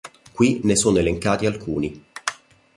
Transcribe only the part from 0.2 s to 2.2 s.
Qui ne sono elencati alcuni.